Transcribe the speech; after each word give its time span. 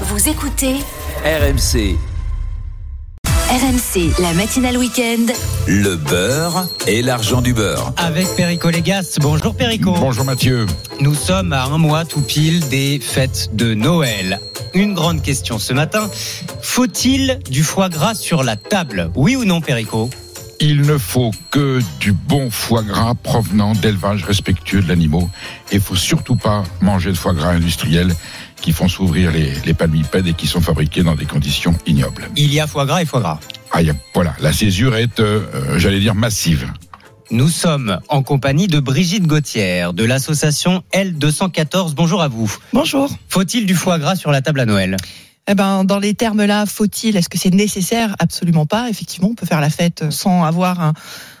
Vous 0.00 0.28
écoutez 0.28 0.74
RMC, 1.24 1.96
RMC, 3.48 4.20
la 4.20 4.32
matinale 4.32 4.76
week-end. 4.76 5.26
le 5.68 5.94
beurre 5.94 6.66
et 6.88 7.00
l'argent 7.00 7.40
du 7.40 7.54
beurre. 7.54 7.92
Avec 7.96 8.26
Perico 8.36 8.70
Légas. 8.70 9.18
Bonjour 9.20 9.54
Perico. 9.54 9.92
Bonjour 9.92 10.24
Mathieu. 10.24 10.66
Nous 11.00 11.14
sommes 11.14 11.52
à 11.52 11.64
un 11.66 11.78
mois 11.78 12.04
tout 12.04 12.22
pile 12.22 12.66
des 12.68 12.98
fêtes 12.98 13.50
de 13.52 13.74
Noël. 13.74 14.40
Une 14.74 14.94
grande 14.94 15.22
question 15.22 15.60
ce 15.60 15.72
matin. 15.72 16.10
Faut-il 16.60 17.38
du 17.48 17.62
foie 17.62 17.88
gras 17.88 18.14
sur 18.14 18.42
la 18.42 18.56
table? 18.56 19.12
Oui 19.14 19.36
ou 19.36 19.44
non 19.44 19.60
Perico? 19.60 20.10
Il 20.60 20.82
ne 20.82 20.96
faut 20.98 21.30
que 21.50 21.80
du 22.00 22.12
bon 22.12 22.50
foie 22.50 22.82
gras 22.82 23.14
provenant 23.14 23.72
d'élevages 23.74 24.24
respectueux 24.24 24.80
de 24.82 24.88
l'animal. 24.88 25.22
Et 25.72 25.76
il 25.76 25.80
faut 25.80 25.96
surtout 25.96 26.36
pas 26.36 26.62
manger 26.80 27.10
de 27.10 27.16
foie 27.16 27.34
gras 27.34 27.50
industriel 27.50 28.14
qui 28.60 28.72
font 28.72 28.88
s'ouvrir 28.88 29.30
les, 29.30 29.52
les 29.66 29.74
palmipèdes 29.74 30.26
et 30.26 30.32
qui 30.32 30.46
sont 30.46 30.60
fabriqués 30.60 31.02
dans 31.02 31.14
des 31.16 31.26
conditions 31.26 31.74
ignobles. 31.86 32.30
Il 32.36 32.52
y 32.52 32.60
a 32.60 32.66
foie 32.66 32.86
gras 32.86 33.02
et 33.02 33.04
foie 33.04 33.20
gras. 33.20 33.40
Ah, 33.72 33.82
il 33.82 33.88
y 33.88 33.90
a- 33.90 33.94
voilà, 34.14 34.34
la 34.40 34.52
césure 34.52 34.96
est, 34.96 35.20
euh, 35.20 35.44
euh, 35.54 35.78
j'allais 35.78 36.00
dire, 36.00 36.14
massive. 36.14 36.66
Nous 37.30 37.48
sommes 37.48 37.98
en 38.08 38.22
compagnie 38.22 38.66
de 38.68 38.78
Brigitte 38.80 39.26
Gauthier 39.26 39.86
de 39.92 40.04
l'association 40.04 40.82
L214. 40.92 41.94
Bonjour 41.94 42.22
à 42.22 42.28
vous. 42.28 42.54
Bonjour. 42.72 43.10
Faut-il 43.28 43.66
du 43.66 43.74
foie 43.74 43.98
gras 43.98 44.14
sur 44.16 44.30
la 44.30 44.40
table 44.40 44.60
à 44.60 44.66
Noël? 44.66 44.96
Eh 45.46 45.54
ben, 45.54 45.84
dans 45.84 45.98
les 45.98 46.14
termes-là, 46.14 46.64
faut-il 46.66 47.16
Est-ce 47.16 47.28
que 47.28 47.38
c'est 47.38 47.52
nécessaire? 47.52 48.16
Absolument 48.18 48.64
pas. 48.64 48.88
Effectivement, 48.88 49.28
on 49.28 49.34
peut 49.34 49.46
faire 49.46 49.60
la 49.60 49.70
fête 49.70 50.10
sans 50.10 50.42
avoir 50.44 50.80
un, 50.80 50.94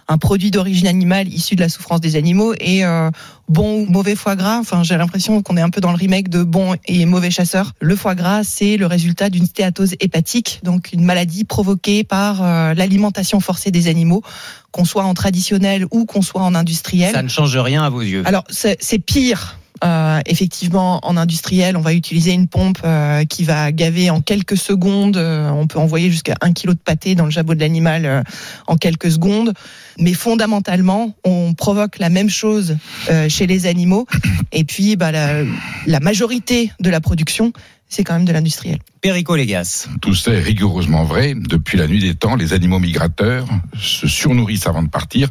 un 0.08 0.18
produit 0.18 0.50
d'origine 0.50 0.86
animale 0.86 1.28
issu 1.28 1.56
de 1.56 1.60
la 1.60 1.68
souffrance 1.68 2.00
des 2.00 2.16
animaux 2.16 2.54
et 2.60 2.84
euh, 2.84 3.10
bon 3.48 3.82
ou 3.82 3.86
mauvais 3.86 4.14
foie 4.14 4.36
gras. 4.36 4.58
Enfin, 4.58 4.82
j'ai 4.82 4.96
l'impression 4.96 5.42
qu'on 5.42 5.56
est 5.56 5.62
un 5.62 5.70
peu 5.70 5.80
dans 5.80 5.90
le 5.90 5.96
remake 5.96 6.28
de 6.28 6.42
bon 6.42 6.76
et 6.86 7.06
mauvais 7.06 7.30
chasseur. 7.30 7.72
Le 7.80 7.96
foie 7.96 8.14
gras, 8.14 8.44
c'est 8.44 8.76
le 8.76 8.86
résultat 8.86 9.30
d'une 9.30 9.46
stéatose 9.46 9.94
hépatique, 10.00 10.60
donc 10.62 10.92
une 10.92 11.04
maladie 11.04 11.44
provoquée 11.44 12.04
par 12.04 12.42
euh, 12.42 12.74
l'alimentation 12.74 13.40
forcée 13.40 13.70
des 13.70 13.88
animaux, 13.88 14.22
qu'on 14.70 14.84
soit 14.84 15.04
en 15.04 15.14
traditionnel 15.14 15.86
ou 15.90 16.04
qu'on 16.04 16.22
soit 16.22 16.42
en 16.42 16.54
industriel. 16.54 17.14
Ça 17.14 17.22
ne 17.22 17.28
change 17.28 17.56
rien 17.56 17.82
à 17.82 17.90
vos 17.90 18.02
yeux. 18.02 18.22
Alors 18.26 18.44
c'est 18.50 18.98
pire. 18.98 19.58
Euh, 19.84 20.20
effectivement, 20.26 21.00
en 21.02 21.16
industriel, 21.16 21.76
on 21.76 21.80
va 21.80 21.92
utiliser 21.92 22.32
une 22.32 22.48
pompe 22.48 22.78
euh, 22.84 23.24
qui 23.24 23.44
va 23.44 23.70
gaver 23.70 24.08
en 24.08 24.20
quelques 24.20 24.56
secondes. 24.56 25.16
Euh, 25.16 25.50
on 25.50 25.66
peut 25.66 25.78
envoyer 25.78 26.10
jusqu'à 26.10 26.36
un 26.40 26.52
kilo 26.52 26.72
de 26.72 26.78
pâté 26.78 27.14
dans 27.14 27.24
le 27.26 27.30
jabot 27.30 27.54
de 27.54 27.60
l'animal 27.60 28.06
euh, 28.06 28.22
en 28.66 28.76
quelques 28.76 29.10
secondes. 29.10 29.52
Mais 29.98 30.14
fondamentalement, 30.14 31.14
on 31.24 31.54
provoque 31.54 31.98
la 31.98 32.08
même 32.08 32.30
chose 32.30 32.76
euh, 33.10 33.28
chez 33.28 33.46
les 33.46 33.66
animaux. 33.66 34.06
Et 34.52 34.64
puis, 34.64 34.96
bah, 34.96 35.12
la, 35.12 35.42
la 35.86 36.00
majorité 36.00 36.72
de 36.80 36.88
la 36.88 37.00
production, 37.00 37.52
c'est 37.88 38.04
quand 38.04 38.14
même 38.14 38.24
de 38.24 38.32
l'industriel. 38.32 38.78
Perico 39.02 39.36
Légas. 39.36 39.88
Tout 40.00 40.14
ça 40.14 40.32
est 40.32 40.40
rigoureusement 40.40 41.04
vrai. 41.04 41.34
Depuis 41.36 41.76
la 41.76 41.86
nuit 41.86 42.00
des 42.00 42.14
temps, 42.14 42.36
les 42.36 42.54
animaux 42.54 42.78
migrateurs 42.78 43.46
se 43.78 44.08
surnourrissent 44.08 44.66
avant 44.66 44.82
de 44.82 44.88
partir. 44.88 45.28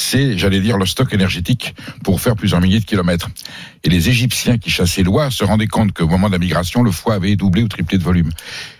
C'est, 0.00 0.38
j'allais 0.38 0.60
dire, 0.60 0.78
le 0.78 0.86
stock 0.86 1.12
énergétique 1.12 1.74
pour 2.04 2.20
faire 2.20 2.36
plusieurs 2.36 2.60
milliers 2.60 2.78
de 2.78 2.84
kilomètres. 2.84 3.28
Et 3.82 3.88
les 3.88 4.08
Égyptiens 4.08 4.56
qui 4.56 4.70
chassaient 4.70 5.02
l'oie 5.02 5.32
se 5.32 5.42
rendaient 5.42 5.66
compte 5.66 5.92
qu'au 5.92 6.06
moment 6.06 6.28
de 6.28 6.32
la 6.32 6.38
migration, 6.38 6.84
le 6.84 6.92
foie 6.92 7.14
avait 7.14 7.34
doublé 7.34 7.62
ou 7.64 7.68
triplé 7.68 7.98
de 7.98 8.04
volume. 8.04 8.30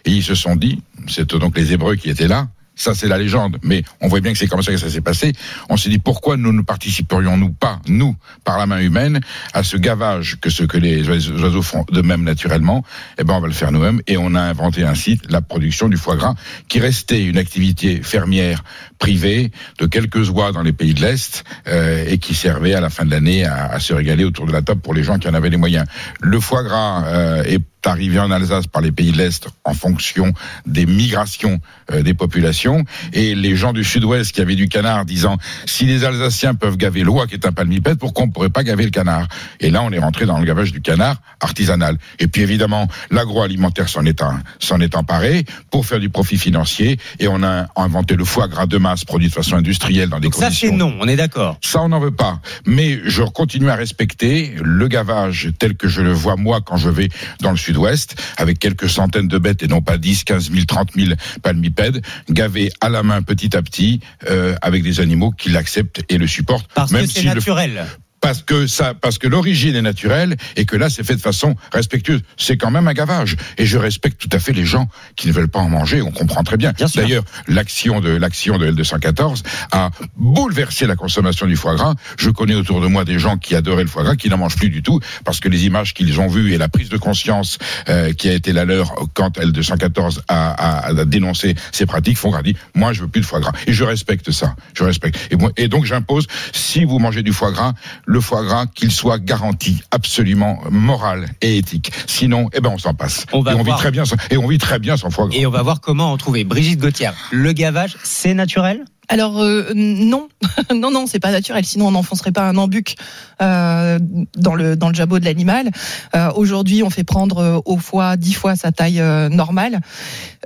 Et 0.04 0.12
ils 0.12 0.22
se 0.22 0.36
sont 0.36 0.54
dit, 0.54 0.80
c'est 1.08 1.34
donc 1.34 1.58
les 1.58 1.72
Hébreux 1.72 1.96
qui 1.96 2.08
étaient 2.08 2.28
là, 2.28 2.46
ça 2.78 2.94
c'est 2.94 3.08
la 3.08 3.18
légende, 3.18 3.58
mais 3.62 3.82
on 4.00 4.08
voit 4.08 4.20
bien 4.20 4.32
que 4.32 4.38
c'est 4.38 4.46
comme 4.46 4.62
ça 4.62 4.72
que 4.72 4.78
ça 4.78 4.88
s'est 4.88 5.02
passé. 5.02 5.32
On 5.68 5.76
s'est 5.76 5.90
dit 5.90 5.98
pourquoi 5.98 6.38
nous 6.38 6.52
ne 6.52 6.62
participerions-nous 6.62 7.52
pas, 7.52 7.80
nous, 7.88 8.16
par 8.44 8.56
la 8.56 8.66
main 8.66 8.78
humaine, 8.78 9.20
à 9.52 9.62
ce 9.62 9.76
gavage 9.76 10.38
que 10.40 10.48
ce 10.48 10.62
que 10.64 10.78
les 10.78 11.06
oiseaux 11.08 11.62
font 11.62 11.84
de 11.90 12.00
même 12.00 12.22
naturellement? 12.22 12.84
Eh 13.18 13.24
ben 13.24 13.34
on 13.34 13.40
va 13.40 13.48
le 13.48 13.52
faire 13.52 13.72
nous-mêmes 13.72 14.00
et 14.06 14.16
on 14.16 14.34
a 14.34 14.40
inventé 14.40 14.84
ainsi 14.84 15.20
la 15.28 15.42
production 15.42 15.88
du 15.88 15.96
foie 15.96 16.16
gras, 16.16 16.34
qui 16.68 16.80
restait 16.80 17.24
une 17.24 17.36
activité 17.36 18.00
fermière 18.02 18.62
privée 18.98 19.50
de 19.78 19.86
quelques 19.86 20.30
oies 20.30 20.52
dans 20.52 20.62
les 20.62 20.72
pays 20.72 20.94
de 20.94 21.00
l'Est 21.00 21.44
euh, 21.66 22.06
et 22.08 22.18
qui 22.18 22.34
servait 22.34 22.74
à 22.74 22.80
la 22.80 22.90
fin 22.90 23.04
de 23.04 23.10
l'année 23.10 23.44
à, 23.44 23.66
à 23.66 23.80
se 23.80 23.92
régaler 23.92 24.24
autour 24.24 24.46
de 24.46 24.52
la 24.52 24.62
table 24.62 24.80
pour 24.80 24.94
les 24.94 25.02
gens 25.02 25.18
qui 25.18 25.28
en 25.28 25.34
avaient 25.34 25.50
les 25.50 25.56
moyens. 25.56 25.86
Le 26.20 26.38
foie 26.38 26.62
gras 26.62 27.04
euh, 27.06 27.42
est 27.44 27.60
arrivé 27.86 28.18
en 28.18 28.30
Alsace 28.30 28.66
par 28.66 28.82
les 28.82 28.92
pays 28.92 29.12
de 29.12 29.18
l'Est 29.18 29.48
en 29.64 29.72
fonction 29.74 30.32
des 30.66 30.84
migrations 30.86 31.60
euh, 31.92 32.02
des 32.02 32.14
populations 32.14 32.84
et 33.12 33.34
les 33.34 33.56
gens 33.56 33.72
du 33.72 33.84
Sud-Ouest 33.84 34.32
qui 34.32 34.40
avaient 34.40 34.56
du 34.56 34.68
canard 34.68 35.04
disant 35.04 35.36
si 35.66 35.84
les 35.84 36.04
Alsaciens 36.04 36.54
peuvent 36.54 36.76
gaver 36.76 37.02
l'oie 37.02 37.26
qui 37.26 37.34
est 37.34 37.46
un 37.46 37.52
palmipède, 37.52 37.98
pourquoi 37.98 38.24
on 38.24 38.30
pourrait 38.30 38.50
pas 38.50 38.62
gaver 38.64 38.84
le 38.84 38.90
canard? 38.90 39.26
Et 39.60 39.70
là, 39.70 39.82
on 39.82 39.90
est 39.92 39.98
rentré 39.98 40.26
dans 40.26 40.38
le 40.38 40.44
gavage 40.44 40.72
du 40.72 40.80
canard 40.80 41.16
artisanal. 41.40 41.96
Et 42.18 42.26
puis 42.26 42.42
évidemment, 42.42 42.88
l'agroalimentaire 43.10 43.88
s'en 43.88 44.04
est, 44.04 44.22
un- 44.22 44.40
s'en 44.58 44.80
est 44.80 44.96
emparé 44.96 45.44
pour 45.70 45.86
faire 45.86 46.00
du 46.00 46.08
profit 46.10 46.38
financier 46.38 46.98
et 47.18 47.28
on 47.28 47.42
a 47.42 47.68
inventé 47.76 48.16
le 48.16 48.24
foie 48.24 48.48
gras 48.48 48.66
de 48.66 48.78
masse 48.78 49.04
produit 49.04 49.28
de 49.28 49.32
façon 49.34 49.56
industrielle 49.56 50.08
dans 50.08 50.20
des 50.20 50.28
Ça 50.32 50.46
conditions 50.46 50.70
c'est 50.70 50.76
non, 50.76 50.94
on 51.00 51.06
est 51.08 51.16
d'accord. 51.16 51.58
ça, 51.62 51.80
on 51.82 51.88
n'en 51.88 52.00
veut 52.00 52.10
pas. 52.14 52.40
Mais 52.66 53.00
je 53.04 53.22
continue 53.22 53.70
à 53.70 53.74
respecter 53.76 54.54
le 54.62 54.88
gavage 54.88 55.50
tel 55.58 55.76
que 55.76 55.88
je 55.88 56.02
le 56.02 56.12
vois 56.12 56.36
moi 56.36 56.60
quand 56.64 56.76
je 56.76 56.88
vais 56.90 57.08
dans 57.40 57.50
le 57.50 57.56
sud-ouest, 57.72 58.16
avec 58.38 58.58
quelques 58.58 58.88
centaines 58.88 59.28
de 59.28 59.38
bêtes 59.38 59.62
et 59.62 59.68
non 59.68 59.82
pas 59.82 59.98
10, 59.98 60.24
15 60.24 60.50
000, 60.50 60.64
30 60.66 60.90
000 60.96 61.12
palmipèdes, 61.42 62.02
gavés 62.30 62.70
à 62.80 62.88
la 62.88 63.02
main 63.02 63.20
petit 63.22 63.54
à 63.56 63.62
petit, 63.62 64.00
euh, 64.30 64.54
avec 64.62 64.82
des 64.82 65.00
animaux 65.00 65.32
qui 65.32 65.50
l'acceptent 65.50 66.02
et 66.08 66.16
le 66.18 66.26
supportent. 66.26 66.68
Parce 66.74 66.92
même 66.92 67.02
que 67.06 67.08
c'est 67.12 67.20
si 67.20 67.26
le- 67.26 67.34
naturel. 67.34 67.86
Parce 68.20 68.42
que 68.42 68.66
ça, 68.66 68.94
parce 68.94 69.18
que 69.18 69.28
l'origine 69.28 69.76
est 69.76 69.82
naturelle 69.82 70.36
et 70.56 70.64
que 70.64 70.76
là 70.76 70.90
c'est 70.90 71.04
fait 71.04 71.16
de 71.16 71.20
façon 71.20 71.54
respectueuse. 71.72 72.22
C'est 72.36 72.56
quand 72.56 72.70
même 72.70 72.88
un 72.88 72.92
gavage 72.92 73.36
et 73.56 73.66
je 73.66 73.78
respecte 73.78 74.20
tout 74.20 74.28
à 74.32 74.38
fait 74.38 74.52
les 74.52 74.64
gens 74.64 74.88
qui 75.16 75.28
ne 75.28 75.32
veulent 75.32 75.48
pas 75.48 75.60
en 75.60 75.68
manger. 75.68 76.02
On 76.02 76.10
comprend 76.10 76.42
très 76.42 76.56
bien. 76.56 76.72
Bien. 76.72 76.86
D'ailleurs, 76.94 77.24
l'action 77.46 78.00
de 78.00 78.10
l'action 78.10 78.58
de 78.58 78.70
L214 78.70 79.42
a 79.72 79.90
bouleversé 80.16 80.86
la 80.86 80.96
consommation 80.96 81.46
du 81.46 81.56
foie 81.56 81.74
gras. 81.74 81.94
Je 82.18 82.30
connais 82.30 82.54
autour 82.54 82.80
de 82.80 82.86
moi 82.86 83.04
des 83.04 83.18
gens 83.18 83.36
qui 83.38 83.54
adoraient 83.54 83.84
le 83.84 83.88
foie 83.88 84.02
gras, 84.04 84.16
qui 84.16 84.28
n'en 84.28 84.38
mangent 84.38 84.56
plus 84.56 84.70
du 84.70 84.82
tout 84.82 85.00
parce 85.24 85.40
que 85.40 85.48
les 85.48 85.66
images 85.66 85.94
qu'ils 85.94 86.20
ont 86.20 86.28
vues 86.28 86.52
et 86.52 86.58
la 86.58 86.68
prise 86.68 86.88
de 86.88 86.98
conscience 86.98 87.58
euh, 87.88 88.12
qui 88.12 88.28
a 88.28 88.32
été 88.32 88.52
la 88.52 88.64
leur 88.64 88.94
quand 89.14 89.38
L214 89.38 90.20
a, 90.28 90.50
a, 90.50 90.86
a 90.88 91.04
dénoncé 91.04 91.54
ces 91.72 91.86
pratiques 91.86 92.18
font 92.18 92.38
dit 92.42 92.56
moi 92.74 92.92
je 92.92 93.02
veux 93.02 93.08
plus 93.08 93.20
de 93.20 93.26
foie 93.26 93.40
gras 93.40 93.52
et 93.66 93.72
je 93.72 93.84
respecte 93.84 94.30
ça. 94.30 94.54
Je 94.74 94.84
respecte 94.84 95.18
et, 95.30 95.36
moi, 95.36 95.50
et 95.56 95.68
donc 95.68 95.84
j'impose 95.84 96.26
si 96.52 96.84
vous 96.84 96.98
mangez 96.98 97.22
du 97.22 97.32
foie 97.32 97.52
gras, 97.52 97.74
le 98.08 98.22
foie 98.22 98.42
gras 98.42 98.64
qu'il 98.66 98.90
soit 98.90 99.18
garanti 99.18 99.82
absolument 99.90 100.60
moral 100.70 101.28
et 101.42 101.58
éthique. 101.58 101.92
Sinon, 102.06 102.48
eh 102.54 102.60
ben 102.60 102.70
on 102.70 102.78
s'en 102.78 102.94
passe. 102.94 103.26
On 103.32 103.42
va 103.42 103.52
et 103.52 103.54
on 103.54 103.62
vit 103.62 103.72
très 103.72 103.90
bien 103.90 104.06
sans, 104.06 104.16
et 104.30 104.38
on 104.38 104.48
vit 104.48 104.56
très 104.56 104.78
bien 104.78 104.96
sans 104.96 105.10
foie 105.10 105.28
gras. 105.28 105.36
Et 105.36 105.44
on 105.44 105.50
va 105.50 105.62
voir 105.62 105.82
comment 105.82 106.10
en 106.10 106.16
trouver. 106.16 106.44
Brigitte 106.44 106.80
Gauthier, 106.80 107.10
le 107.30 107.52
gavage, 107.52 107.98
c'est 108.02 108.32
naturel? 108.32 108.86
Alors 109.08 109.40
euh, 109.40 109.72
non, 109.74 110.28
non, 110.74 110.90
non, 110.90 111.06
c'est 111.06 111.18
pas 111.18 111.30
naturel. 111.32 111.64
Sinon, 111.64 111.88
on 111.88 111.90
n'enfoncerait 111.92 112.32
pas 112.32 112.42
un 112.42 112.56
embuc 112.56 112.96
euh, 113.40 113.98
dans 114.36 114.54
le 114.54 114.76
dans 114.76 114.88
le 114.88 114.94
jabot 114.94 115.18
de 115.18 115.24
l'animal. 115.24 115.70
Euh, 116.14 116.30
Aujourd'hui, 116.34 116.82
on 116.82 116.90
fait 116.90 117.04
prendre 117.04 117.38
euh, 117.38 117.58
au 117.64 117.78
foie 117.78 118.16
dix 118.16 118.34
fois 118.34 118.54
sa 118.54 118.70
taille 118.70 119.00
euh, 119.00 119.28
normale. 119.28 119.80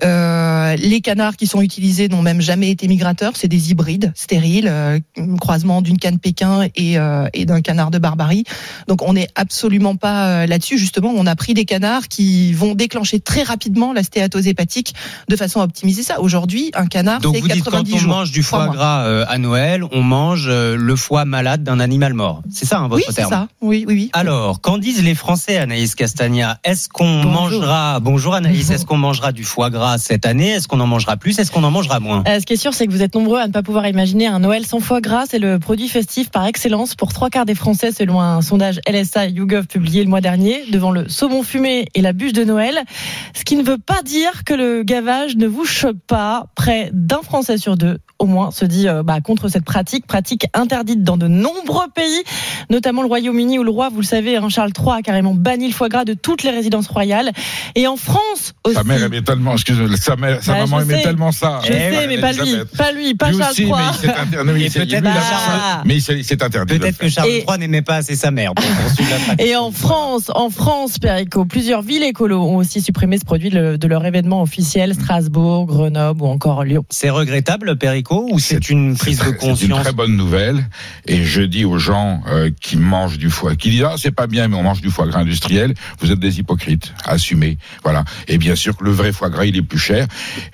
Euh, 0.05 0.75
les 0.77 1.00
canards 1.00 1.37
qui 1.37 1.47
sont 1.47 1.61
utilisés 1.61 2.09
n'ont 2.09 2.23
même 2.23 2.41
jamais 2.41 2.71
été 2.71 2.89
migrateurs. 2.89 3.33
C'est 3.37 3.49
des 3.49 3.71
hybrides 3.71 4.12
stériles, 4.15 4.69
euh, 4.69 4.99
croisement 5.41 5.83
d'une 5.83 5.99
canne 5.99 6.19
Pékin 6.19 6.69
et, 6.77 6.99
euh, 6.99 7.27
et 7.34 7.44
d'un 7.44 7.61
canard 7.61 7.91
de 7.91 7.99
Barbarie. 7.99 8.44
Donc, 8.89 9.03
on 9.03 9.12
n'est 9.12 9.29
absolument 9.34 9.97
pas 9.97 10.47
là-dessus. 10.47 10.79
Justement, 10.79 11.12
on 11.15 11.27
a 11.27 11.37
pris 11.37 11.55
des 11.55 11.65
canards 11.65 12.09
qui 12.09 12.53
vont 12.53 12.75
déclencher 12.75 13.21
très 13.21 13.43
rapidement 13.43 13.93
la 13.93 14.03
stéatose 14.03 14.47
hépatique 14.49 14.94
de 15.29 15.37
façon 15.37 15.61
à 15.61 15.65
optimiser 15.65 16.03
ça. 16.03 16.21
Aujourd'hui, 16.21 16.71
un 16.75 16.87
canard, 16.87 17.21
c'est 17.23 17.29
vous 17.41 17.49
dites 17.49 17.65
quand 17.65 17.71
90 17.73 17.94
on 17.94 17.99
jours. 17.99 18.11
mange 18.11 18.31
du 18.33 18.43
Foie 18.52 18.66
mois. 18.66 18.74
gras 18.74 19.04
euh, 19.06 19.24
à 19.28 19.38
Noël, 19.38 19.82
on 19.92 20.02
mange 20.02 20.46
euh, 20.48 20.76
le 20.76 20.96
foie 20.96 21.24
malade 21.24 21.64
d'un 21.64 21.80
animal 21.80 22.12
mort. 22.14 22.42
C'est 22.50 22.66
ça 22.66 22.78
hein, 22.78 22.88
votre 22.88 22.96
Oui, 22.96 23.02
c'est 23.06 23.14
terme 23.14 23.30
ça. 23.30 23.48
Oui, 23.60 23.84
oui, 23.88 23.94
oui. 23.94 24.10
Alors, 24.12 24.60
qu'en 24.60 24.78
disent 24.78 25.02
les 25.02 25.14
Français, 25.14 25.56
Anaïs 25.56 25.94
Castagna? 25.94 26.58
Est-ce 26.64 26.88
qu'on 26.88 27.22
mangera, 27.24 28.00
bonjour 28.00 28.34
Anaïs, 28.34 28.70
est-ce 28.70 28.84
qu'on 28.84 28.99
mangera 28.99 29.32
du 29.32 29.44
foie 29.44 29.70
gras 29.70 29.99
cette 29.99 30.26
année? 30.26 30.50
Est-ce 30.50 30.69
qu'on 30.69 30.81
en 30.81 30.87
mangera 30.87 31.16
plus? 31.16 31.38
Est-ce 31.38 31.50
qu'on 31.50 31.64
en 31.64 31.70
mangera 31.70 31.99
moins? 31.99 32.25
Euh, 32.28 32.40
ce 32.40 32.46
qui 32.46 32.52
est 32.52 32.56
sûr, 32.56 32.75
c'est 32.75 32.87
que 32.87 32.93
vous 32.93 33.02
êtes 33.02 33.14
nombreux 33.14 33.40
à 33.40 33.46
ne 33.46 33.52
pas 33.52 33.62
pouvoir 33.62 33.87
imaginer 33.87 34.26
un 34.26 34.40
Noël 34.40 34.66
sans 34.66 34.81
foie 34.81 35.00
gras. 35.00 35.25
C'est 35.31 35.38
le 35.38 35.58
produit 35.58 35.88
festif 35.88 36.31
par 36.31 36.46
excellence 36.46 36.94
pour 36.94 37.12
trois 37.12 37.31
quarts 37.31 37.46
des 37.46 37.55
Français, 37.55 37.90
selon 37.90 38.20
un 38.20 38.43
sondage 38.43 38.81
LSA 38.87 39.28
YouGov 39.28 39.66
publié 39.66 40.05
le 40.05 40.10
mois 40.10 40.20
dernier, 40.20 40.62
devant 40.70 40.90
le 40.90 41.08
saumon 41.08 41.43
fumé 41.43 41.87
et 41.94 42.02
la 42.02 42.12
bûche 42.12 42.32
de 42.32 42.44
Noël. 42.44 42.82
Ce 43.34 43.44
qui 43.44 43.56
ne 43.56 43.62
veut 43.62 43.78
pas 43.78 44.02
dire 44.02 44.44
que 44.44 44.55
le 44.55 44.82
gavage 44.82 45.37
ne 45.37 45.46
vous 45.46 45.64
choque 45.64 46.00
pas. 46.06 46.46
Près 46.55 46.90
d'un 46.93 47.22
Français 47.22 47.56
sur 47.56 47.76
deux 47.76 47.98
au 48.22 48.26
moins, 48.26 48.52
se 48.52 48.64
dit 48.64 48.88
euh, 48.88 49.02
bah, 49.02 49.20
contre 49.20 49.48
cette 49.48 49.64
pratique, 49.64 50.06
pratique 50.06 50.46
interdite 50.54 51.02
dans 51.02 51.16
de 51.16 51.26
nombreux 51.26 51.88
pays, 51.92 52.22
notamment 52.70 53.02
le 53.02 53.08
Royaume-Uni 53.08 53.58
où 53.58 53.64
le 53.64 53.70
roi, 53.70 53.88
vous 53.88 54.00
le 54.00 54.06
savez, 54.06 54.36
hein, 54.36 54.48
Charles 54.48 54.70
III 54.78 54.98
a 54.98 55.02
carrément 55.02 55.34
banni 55.34 55.66
le 55.66 55.72
foie 55.74 55.88
gras 55.88 56.04
de 56.04 56.14
toutes 56.14 56.44
les 56.44 56.50
résidences 56.50 56.86
royales. 56.86 57.32
Et 57.74 57.88
en 57.88 57.96
France 57.96 58.54
aussi. 58.64 58.76
Sa 58.76 58.84
mère 58.84 59.02
aimait 59.02 59.22
tellement, 59.22 59.54
excusez-moi, 59.54 59.96
sa, 59.96 60.14
mère, 60.16 60.42
sa 60.42 60.52
Bah, 60.52 60.58
maman 60.60 60.80
aimait 60.80 60.98
sais. 60.98 61.02
tellement 61.02 61.32
ça. 61.32 61.58
Je 61.64 61.72
sais, 61.72 62.06
mais 62.06 62.19
pas 62.20 62.32
lui, 62.32 62.54
pas 62.78 62.92
lui, 62.92 63.14
pas 63.14 63.30
Lui 63.30 63.38
Charles 63.38 63.50
aussi, 63.50 63.62
III. 63.64 63.72
mais 65.84 65.96
il 65.96 66.24
s'est 66.24 66.42
interdit. 66.44 66.78
peut-être 66.78 66.98
que. 66.98 67.08
Charles 67.08 67.28
III 67.28 67.58
n'aimait 67.58 67.82
pas 67.82 67.96
assez 67.96 68.14
sa 68.14 68.30
mère. 68.30 68.52
Et 69.40 69.56
en 69.56 69.72
France, 69.72 70.30
en 70.34 70.50
France, 70.50 70.98
Perico, 70.98 71.44
plusieurs 71.44 71.82
villes 71.82 72.04
écolos 72.04 72.40
ont 72.42 72.56
aussi 72.56 72.80
supprimé 72.80 73.19
ce 73.19 73.24
produit 73.24 73.50
de, 73.50 73.76
de 73.76 73.86
leur 73.88 74.04
événement 74.06 74.42
officiel, 74.42 74.94
Strasbourg, 74.94 75.66
Grenoble 75.66 76.22
ou 76.22 76.26
encore 76.26 76.62
Lyon. 76.64 76.84
C'est 76.90 77.10
regrettable, 77.10 77.76
Perico, 77.76 78.12
ou 78.20 78.38
c'est 78.38 78.70
une 78.70 78.97
prise 78.97 79.19
de 79.19 79.25
C'est 79.25 79.31
une 79.31 79.37
conscience 79.37 79.82
très 79.82 79.93
bonne 79.93 80.17
nouvelle. 80.17 80.64
Et 81.06 81.25
je 81.25 81.43
dis 81.43 81.64
aux 81.64 81.79
gens 81.79 82.23
euh, 82.29 82.50
qui 82.61 82.76
mangent 82.76 83.19
du 83.19 83.31
foie, 83.31 83.56
qui 83.56 83.70
disent 83.70 83.85
ah 83.87 83.94
c'est 83.99 84.11
pas 84.12 84.26
bien, 84.26 84.49
mais 84.49 84.56
on 84.56 84.62
mange 84.62 84.81
du 84.81 84.91
foie 84.91 85.06
gras 85.06 85.20
industriel. 85.20 85.75
Vous 86.00 86.11
êtes 86.12 86.19
des 86.20 86.38
hypocrites. 86.38 86.93
Assumez. 87.05 87.59
Voilà. 87.82 88.05
Et 88.29 88.38
bien 88.38 88.55
sûr 88.55 88.76
que 88.76 88.85
le 88.85 88.91
vrai 88.91 89.12
foie 89.12 89.31
gras 89.31 89.44
il 89.44 89.56
est 89.56 89.62
plus 89.62 89.79
cher. 89.79 90.06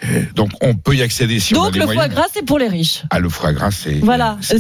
Euh, 0.04 0.22
donc 0.34 0.50
on 0.60 0.74
peut 0.74 0.94
y 0.94 1.02
accéder 1.02 1.40
si 1.40 1.54
on 1.54 1.62
a 1.62 1.66
Donc 1.66 1.76
le 1.76 1.84
moyens. 1.84 2.04
foie 2.06 2.14
gras, 2.14 2.26
c'est 2.32 2.44
pour 2.44 2.58
les 2.58 2.68
riches. 2.68 3.02
Ah 3.10 3.18
le 3.18 3.28
foie 3.28 3.52
gras 3.52 3.70
c'est. 3.70 3.98
Voilà. 4.00 4.38
c'est- 4.40 4.58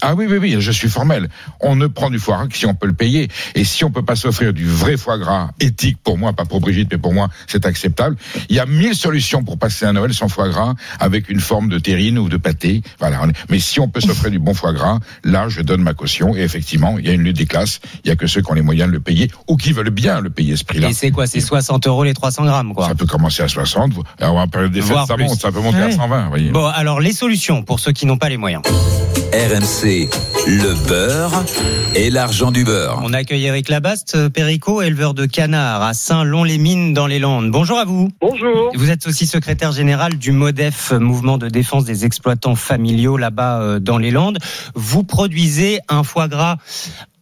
Ah 0.00 0.14
oui 0.14 0.26
oui 0.28 0.38
oui. 0.38 0.56
Je 0.58 0.70
suis 0.72 0.88
formel. 0.88 1.28
On 1.60 1.76
ne 1.76 1.86
prend 1.86 2.10
du 2.10 2.18
foie 2.18 2.36
gras 2.36 2.46
que 2.46 2.56
si 2.56 2.66
on 2.66 2.74
peut 2.74 2.86
le 2.86 2.92
payer. 2.94 3.28
Et 3.54 3.64
si 3.64 3.84
on 3.84 3.90
peut 3.90 4.04
pas 4.04 4.16
s'offrir 4.16 4.52
du 4.52 4.66
vrai 4.66 4.96
foie 4.96 5.18
gras 5.18 5.50
éthique 5.60 5.98
pour 6.02 6.18
moi, 6.18 6.32
pas 6.32 6.44
pour 6.44 6.60
Brigitte, 6.60 6.88
mais 6.90 6.98
pour 6.98 7.12
moi 7.14 7.28
c'est 7.46 7.66
acceptable. 7.66 8.16
Il 8.48 8.56
y 8.56 8.60
a 8.60 8.66
mille 8.66 8.94
solutions 8.94 9.42
pour 9.44 9.58
passer 9.58 9.84
un 9.86 9.92
Noël 9.92 10.14
sans 10.14 10.28
foie 10.28 10.48
gras 10.48 10.74
avec 11.00 11.28
une 11.28 11.40
forme 11.40 11.68
de 11.68 11.78
terrine 11.78 12.18
ou 12.18 12.28
de 12.28 12.36
pâté. 12.38 12.82
Voilà. 12.98 13.20
Mais 13.50 13.58
si 13.58 13.80
on 13.80 13.88
peut 13.88 14.00
s'offrir 14.00 14.30
du 14.30 14.38
bon 14.38 14.54
foie 14.54 14.72
gras, 14.72 14.98
là, 15.24 15.48
je 15.48 15.60
donne 15.62 15.82
ma 15.82 15.94
caution. 15.94 16.34
Et 16.36 16.40
effectivement, 16.40 16.96
il 16.98 17.06
y 17.06 17.10
a 17.10 17.12
une 17.12 17.22
lutte 17.22 17.36
des 17.36 17.46
classes. 17.46 17.80
Il 18.04 18.08
y 18.08 18.10
a 18.10 18.16
que 18.16 18.26
ceux 18.26 18.40
qui 18.42 18.50
ont 18.50 18.54
les 18.54 18.62
moyens 18.62 18.88
de 18.88 18.92
le 18.94 19.00
payer 19.00 19.30
ou 19.46 19.56
qui 19.56 19.72
veulent 19.72 19.90
bien 19.90 20.20
le 20.20 20.30
payer 20.30 20.56
ce 20.56 20.64
prix-là. 20.64 20.88
Et 20.88 20.92
c'est 20.92 21.10
quoi? 21.10 21.26
C'est 21.26 21.40
60 21.40 21.86
euros 21.86 22.04
les 22.04 22.14
300 22.14 22.44
grammes, 22.44 22.74
quoi. 22.74 22.88
Ça 22.88 22.94
peut 22.94 23.06
commencer 23.06 23.42
à 23.42 23.48
60. 23.48 23.92
vous- 23.92 24.02
Alors, 24.20 24.36
en 24.36 24.48
période 24.48 24.72
des 24.72 24.80
fêtes, 24.82 24.96
ça 25.06 25.14
plus. 25.14 25.24
monte. 25.24 25.40
Ça 25.40 25.52
peut 25.52 25.60
monter 25.60 25.78
à 25.82 25.86
Ouais. 25.86 25.92
120. 25.92 26.22
vous 26.24 26.28
voyez. 26.28 26.50
Bon, 26.50 26.66
alors 26.66 27.00
les 27.00 27.12
solutions 27.12 27.62
pour 27.62 27.80
ceux 27.80 27.92
qui 27.92 28.06
n'ont 28.06 28.18
pas 28.18 28.28
les 28.28 28.36
moyens. 28.36 28.62
RMC, 29.32 30.08
le 30.46 30.88
beurre 30.88 31.44
et 31.94 32.08
l'argent 32.10 32.50
du 32.50 32.64
beurre. 32.64 33.00
On 33.04 33.12
accueille 33.12 33.44
Eric 33.44 33.68
Labaste, 33.68 34.14
euh, 34.16 34.30
Perico, 34.30 34.80
éleveur 34.80 35.12
de 35.12 35.26
canards 35.26 35.82
à 35.82 35.92
Saint-Lon-les-Mines 35.92 36.94
dans 36.94 37.06
les 37.06 37.18
Landes. 37.18 37.50
Bonjour 37.50 37.78
à 37.78 37.84
vous. 37.84 38.08
Bonjour. 38.22 38.72
Vous 38.74 38.90
êtes 38.90 39.06
aussi 39.06 39.26
secrétaire 39.26 39.72
général 39.72 40.16
du 40.16 40.32
MODEF, 40.32 40.92
mouvement 40.92 41.36
de 41.36 41.48
défense 41.48 41.84
des 41.84 42.06
exploitants 42.18 42.56
familiaux 42.56 43.16
là-bas 43.16 43.62
euh, 43.62 43.78
dans 43.78 43.96
les 43.96 44.10
Landes. 44.10 44.38
Vous 44.74 45.04
produisez 45.04 45.78
un 45.88 46.02
foie 46.02 46.26
gras 46.26 46.56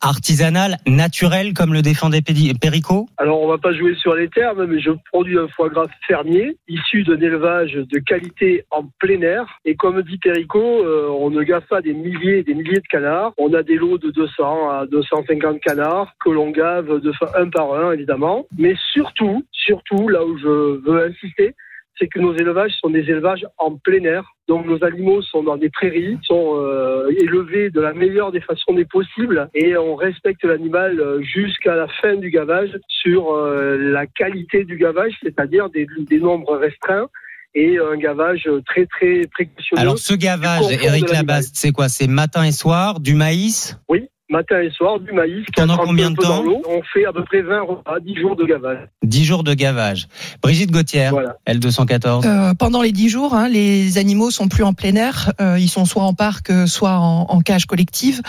artisanal, 0.01 0.77
naturel, 0.87 1.53
comme 1.53 1.75
le 1.75 1.83
défendait 1.83 2.23
Perico 2.23 3.09
Alors, 3.19 3.43
on 3.43 3.49
va 3.49 3.59
pas 3.59 3.75
jouer 3.75 3.95
sur 3.97 4.15
les 4.15 4.29
termes, 4.29 4.65
mais 4.65 4.81
je 4.81 4.91
produis 5.13 5.39
un 5.39 5.49
foie 5.49 5.69
gras 5.69 5.87
fermier, 6.07 6.57
issu 6.67 7.03
d'un 7.03 7.21
élevage 7.21 7.73
de 7.75 7.99
qualité 7.99 8.65
en 8.71 8.85
plein 8.99 9.21
air. 9.21 9.45
Et 9.67 9.75
comme 9.75 10.01
dit 10.03 10.17
Perico, 10.17 10.61
euh, 10.61 11.09
on 11.11 11.29
ne 11.29 11.43
gave 11.43 11.65
pas 11.69 11.83
des 11.83 11.93
milliers 11.93 12.39
et 12.39 12.43
des 12.43 12.55
milliers 12.55 12.81
de 12.81 12.89
canards. 12.89 13.33
On 13.37 13.53
a 13.53 13.63
des 13.63 13.77
lots 13.77 13.99
de 13.99 14.11
200 14.11 14.71
à 14.71 14.87
250 14.87 15.61
canards 15.61 16.15
que 16.25 16.31
l'on 16.31 16.51
gave 16.51 17.01
de 17.01 17.13
un 17.37 17.51
par 17.51 17.75
un, 17.75 17.93
évidemment. 17.93 18.47
Mais 18.57 18.75
surtout, 18.93 19.45
surtout, 19.53 20.09
là 20.09 20.25
où 20.25 20.39
je 20.39 20.81
veux 20.89 21.05
insister, 21.07 21.55
c'est 21.99 22.09
que 22.09 22.19
nos 22.19 22.35
élevages 22.35 22.73
sont 22.81 22.91
des 22.91 23.11
élevages 23.11 23.47
en 23.59 23.77
plein 23.77 24.05
air. 24.05 24.25
Donc 24.49 24.67
nos 24.67 24.83
animaux 24.85 25.23
sont 25.23 25.43
dans 25.43 25.57
des 25.57 25.71
prairies, 25.71 26.19
sont 26.23 26.55
euh, 26.57 27.09
élevés 27.11 27.71
de 27.71 27.81
la 27.81 27.93
meilleure 27.93 28.33
des 28.33 28.41
façons 28.41 28.75
des 28.75 28.85
possibles 28.85 29.49
et 29.55 29.77
on 29.77 29.95
respecte 29.97 30.45
l'animal 30.45 31.01
euh, 31.01 31.21
jusqu'à 31.23 31.75
la 31.75 31.89
fin 32.01 32.17
du 32.17 32.31
gavage 32.31 32.79
sur 32.89 33.33
euh, 33.33 33.77
la 33.79 34.07
qualité 34.07 34.65
du 34.65 34.77
gavage, 34.77 35.15
c'est-à-dire 35.23 35.69
des, 35.71 35.87
des 35.99 36.21
nombres 36.21 36.57
restreints 36.57 37.09
et 37.55 37.79
un 37.79 37.97
gavage 37.97 38.49
très 38.67 38.87
très 38.87 39.23
précautionneux. 39.33 39.81
Alors 39.81 39.99
ce 39.99 40.15
gavage, 40.15 40.71
Eric. 40.71 41.11
Labaste, 41.11 41.57
c'est 41.57 41.73
quoi? 41.73 41.89
C'est 41.89 42.07
matin 42.07 42.45
et 42.45 42.53
soir, 42.53 43.01
du 43.01 43.15
maïs? 43.15 43.79
Oui, 43.89 44.09
matin 44.29 44.61
et 44.61 44.71
soir, 44.71 44.99
du 44.99 45.13
maïs. 45.13 45.45
qui 45.47 45.53
Pendant 45.55 45.77
combien 45.77 46.11
de 46.11 46.17
temps 46.17 46.43
l'eau. 46.43 46.61
On 46.69 46.83
fait 46.93 47.05
à 47.07 47.13
peu 47.13 47.23
près 47.25 47.43
20 47.43 47.61
repas, 47.63 48.01
10 48.01 48.17
jours 48.17 48.37
de 48.37 48.45
gavage. 48.45 48.79
10 49.05 49.25
jours 49.25 49.45
de 49.45 49.55
gavage. 49.55 50.09
Brigitte 50.43 50.71
Gauthier, 50.73 51.09
Voilà. 51.11 51.37
L214. 51.49 52.27
Euh, 52.27 52.55
pendant 52.55 52.83
les 52.83 52.93
dix 52.93 53.09
jours, 53.09 53.35
hein, 53.35 53.49
les 53.49 53.99
animaux 53.99 54.31
sont 54.31 54.49
plus 54.49 54.65
en 54.65 54.73
plein 54.75 54.95
air. 54.97 55.33
Euh, 55.41 55.59
ils 55.59 55.69
sont 55.69 55.85
soit 55.85 56.03
en 56.03 56.13
parc, 56.15 56.51
euh, 56.51 56.67
soit 56.67 56.99
en, 56.99 57.27
en 57.29 57.41
cage 57.41 57.67
collective. 57.67 58.21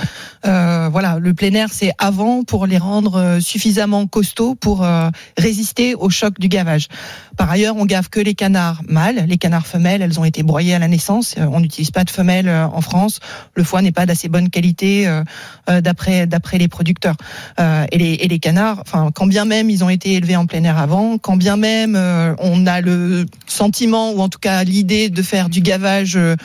Euh, 0.46 0.88
voilà, 0.92 1.18
le 1.20 1.34
plein 1.34 1.54
air, 1.54 1.70
c'est 1.72 1.92
avant 1.98 2.44
pour 2.44 2.68
les 2.68 2.78
rendre 2.78 3.40
suffisamment 3.40 4.06
costauds 4.08 4.56
pour 4.56 4.84
euh, 4.84 5.10
résister 5.38 5.96
au 5.96 6.10
choc 6.10 6.40
du 6.40 6.48
gavage. 6.48 6.88
Par 7.38 7.50
ailleurs, 7.50 7.76
on 7.76 7.86
gave 7.86 8.10
que 8.10 8.20
les 8.20 8.36
canards 8.36 8.82
mâles. 8.88 9.26
Les 9.28 9.38
canards 9.38 9.68
femelles, 9.68 10.02
elles 10.02 10.20
ont 10.20 10.26
été 10.26 10.44
broyées 10.44 10.74
à 10.76 10.80
la 10.80 10.88
naissance. 10.88 11.36
On 11.38 11.60
n'utilise 11.60 11.92
pas 11.92 12.04
de 12.04 12.10
femelles 12.10 12.50
en 12.50 12.82
France. 12.82 13.20
Le 13.56 13.64
foie 13.64 13.82
n'est 13.82 13.92
pas 13.92 14.06
d'assez 14.06 14.28
bonne 14.30 14.50
qualité 14.50 15.08
d'après 15.88 16.28
d'après 16.28 16.58
les 16.58 16.68
producteurs. 16.68 17.16
Euh, 17.60 17.86
et, 17.92 17.98
les, 17.98 18.14
et 18.16 18.28
les 18.28 18.40
canards, 18.40 18.80
enfin, 18.82 19.10
quand 19.16 19.26
bien 19.26 19.46
même 19.46 19.70
ils 19.70 19.84
ont 19.86 19.90
été 19.90 20.14
élevés 20.14 20.36
en 20.36 20.46
plein 20.46 20.64
air 20.64 20.78
avant, 20.78 21.18
quand 21.18 21.38
bien 21.38 21.56
même 21.56 21.96
euh, 21.96 22.36
on 22.40 22.68
a 22.68 22.82
le 22.82 23.26
sentiment 23.46 24.12
ou 24.12 24.20
en 24.20 24.28
tout 24.28 24.40
cas 24.40 24.64
l'idée 24.66 25.10
de 25.10 25.22
faire 25.22 25.48
du 25.48 25.62
gavage 25.62 26.18
euh, 26.18 26.36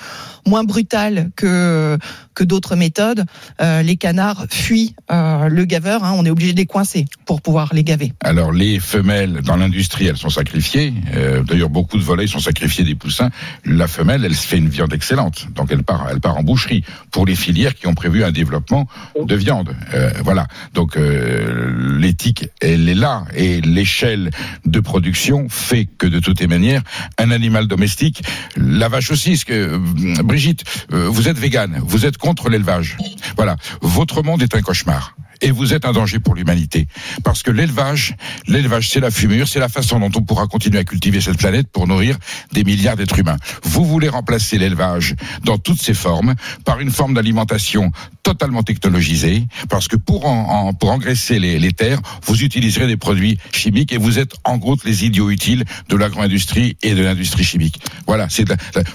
moins 0.47 0.65
brutal 0.65 1.31
que 1.37 1.99
que 2.35 2.45
d'autres 2.45 2.77
méthodes, 2.77 3.25
euh, 3.61 3.83
les 3.83 3.97
canards 3.97 4.47
fuient 4.51 4.95
euh, 5.11 5.49
le 5.49 5.65
gaveur. 5.67 6.03
hein. 6.03 6.15
on 6.17 6.25
est 6.25 6.31
obligé 6.31 6.53
de 6.53 6.57
les 6.59 6.67
coincer 6.67 7.05
pour 7.27 7.43
pouvoir 7.43 7.75
les 7.75 7.85
gaver. 7.85 8.13
Alors 8.25 8.53
les 8.53 8.81
femelles 8.81 9.43
dans 9.45 9.57
l'industrie, 9.57 10.07
elles 10.07 10.17
sont 10.17 10.31
sacrifiées. 10.31 10.95
Euh, 11.15 11.43
D'ailleurs, 11.43 11.69
beaucoup 11.69 11.99
de 11.99 12.03
volailles 12.03 12.29
sont 12.29 12.39
sacrifiées 12.39 12.85
des 12.85 12.95
poussins. 12.95 13.31
La 13.67 13.87
femelle, 13.87 14.25
elle 14.25 14.35
se 14.35 14.47
fait 14.47 14.57
une 14.57 14.69
viande 14.71 14.95
excellente, 14.95 15.49
donc 15.55 15.71
elle 15.71 15.83
part, 15.83 16.07
elle 16.11 16.21
part 16.21 16.39
en 16.39 16.43
boucherie 16.43 16.85
pour 17.11 17.27
les 17.27 17.35
filières 17.35 17.75
qui 17.75 17.87
ont 17.87 17.95
prévu 17.95 18.25
un 18.25 18.31
développement 18.33 18.87
de 19.23 19.35
viande. 19.35 19.75
Euh, 19.95 20.11
voilà. 20.25 20.47
Donc 20.73 20.97
euh, 20.97 21.99
l'éthique, 21.99 22.49
elle 22.61 22.89
est 22.89 22.95
là 22.95 23.25
et 23.37 23.61
l'échelle 23.61 24.31
de 24.65 24.81
production 24.81 25.49
fait 25.51 25.87
que 25.99 26.07
de 26.07 26.19
toutes 26.19 26.41
les 26.41 26.47
manières, 26.47 26.83
un 27.19 27.31
animal 27.31 27.67
domestique, 27.67 28.23
la 28.57 28.89
vache 28.89 29.11
aussi. 29.11 29.37
Ce 29.37 29.45
que 29.45 29.53
euh, 29.53 30.23
Brigitte, 30.33 30.65
euh, 30.95 31.11
vous 31.11 31.29
êtes 31.29 31.39
végane, 31.39 31.79
vous 31.85 32.07
êtes 32.07 32.17
contre 32.17 32.49
l'élevage. 32.49 32.97
Voilà. 33.37 33.59
Votre 33.83 34.23
monde 34.23 34.43
est 34.43 34.55
un 34.55 34.63
cauchemar 34.63 35.15
et 35.43 35.51
vous 35.51 35.75
êtes 35.75 35.85
un 35.85 35.93
danger 35.93 36.19
pour 36.19 36.35
l'humanité. 36.35 36.87
Parce 37.25 37.43
que 37.43 37.51
l'élevage, 37.51 38.17
l'élevage, 38.47 38.89
c'est 38.89 39.01
la 39.01 39.11
fumure, 39.11 39.47
c'est 39.47 39.61
la 39.61 39.69
façon 39.69 40.01
dont 40.01 40.11
on 40.17 40.23
pourra 40.23 40.47
continuer 40.47 40.79
à 40.79 40.85
cultiver 40.85 41.21
cette 41.21 41.39
planète 41.39 41.69
pour 41.71 41.87
nourrir 41.87 42.17
des 42.53 42.65
milliards 42.65 42.97
d'êtres 42.97 43.19
humains. 43.19 43.37
Vous 43.63 43.85
voulez 43.85 44.09
remplacer 44.09 44.59
l'élevage 44.59 45.15
dans 45.45 45.59
toutes 45.59 45.81
ses 45.81 45.95
formes 45.95 46.35
par 46.65 46.81
une 46.81 46.91
forme 46.91 47.15
d'alimentation 47.15 47.91
totalement 48.23 48.63
technologisée, 48.63 49.47
parce 49.69 49.89
que 49.89 49.97
pour 49.97 50.27
en, 50.27 50.73
pour 50.75 50.91
engraisser 50.91 51.39
les, 51.39 51.59
les 51.59 51.73
terres, 51.73 52.01
vous 52.25 52.43
utiliserez 52.43 52.87
des 52.87 52.97
produits 52.97 53.39
chimiques 53.53 53.93
et 53.93 53.99
vous 53.99 54.19
êtes 54.19 54.35
en 54.45 54.59
gros 54.59 54.77
les 54.85 55.05
idiots 55.05 55.31
utiles 55.31 55.65
de 55.89 55.97
l'agro-industrie 55.97 56.77
et 56.83 56.95
de 56.95 57.03
l'industrie 57.03 57.45
chimique. 57.45 57.81
Voilà. 58.07 58.29
C'est 58.31 58.47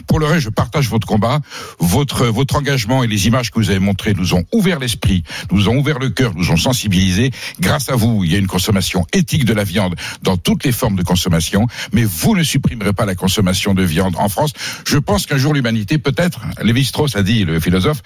pour 0.08 0.20
le 0.20 0.26
reste, 0.26 0.46
je 0.46 0.50
partage 0.50 0.88
votre 0.90 1.06
combat, 1.06 1.42
votre 1.80 2.26
votre 2.26 2.56
engagement 2.56 3.04
et 3.04 3.08
les 3.08 3.28
images 3.28 3.52
que 3.52 3.60
vous 3.60 3.70
avez 3.70 3.80
montrées 3.80 4.14
nous 4.14 4.34
ont 4.34 4.44
ouvert 4.54 4.80
l'esprit, 4.80 5.24
nous 5.52 5.70
ont 5.70 5.78
ouvert 5.78 6.00
le 6.00 6.10
cœur, 6.10 6.34
nous 6.38 6.52
ont 6.52 6.58
sensibilisés. 6.58 7.32
Grâce 7.60 7.90
à 7.90 7.96
vous, 7.96 8.24
il 8.24 8.32
y 8.32 8.36
a 8.36 8.38
une 8.38 8.48
consommation 8.48 9.06
éthique 9.14 9.46
de 9.46 9.54
la 9.54 9.64
viande 9.64 9.96
dans 10.22 10.38
toutes 10.38 10.64
les 10.64 10.72
formes 10.72 10.96
de 10.96 11.04
consommation, 11.04 11.68
mais 11.92 12.04
vous 12.04 12.36
ne 12.36 12.44
supprimerez 12.44 12.94
pas 12.94 13.06
la 13.06 13.16
consommation 13.16 13.74
de 13.74 13.84
viande 13.84 14.16
en 14.18 14.30
France. 14.30 14.54
Je 14.86 14.98
pense 14.98 15.26
qu'un 15.26 15.38
jour 15.38 15.54
l'humanité, 15.54 15.98
peut-être, 15.98 16.42
Lévi-Strauss 16.62 17.16
a 17.16 17.24
dit, 17.24 17.46
le 17.46 17.60
philosophe, 17.60 18.02